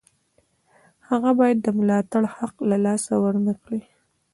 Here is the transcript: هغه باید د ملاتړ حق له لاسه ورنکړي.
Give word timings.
هغه 1.09 1.29
باید 1.39 1.57
د 1.61 1.67
ملاتړ 1.77 2.23
حق 2.35 2.55
له 2.69 2.77
لاسه 2.85 3.13
ورنکړي. 3.25 3.81